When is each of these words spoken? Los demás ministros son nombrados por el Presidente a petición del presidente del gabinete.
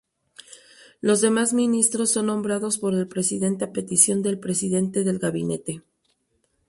Los 0.99 1.21
demás 1.21 1.53
ministros 1.53 2.09
son 2.09 2.25
nombrados 2.25 2.79
por 2.79 2.95
el 2.95 3.07
Presidente 3.07 3.65
a 3.65 3.71
petición 3.71 4.23
del 4.23 4.39
presidente 4.39 5.03
del 5.03 5.19
gabinete. 5.19 5.83